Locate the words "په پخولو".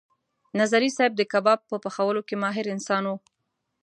1.69-2.21